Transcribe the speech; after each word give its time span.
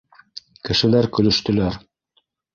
Кешеләр 0.69 1.09
көлөштөләр. 1.19 1.79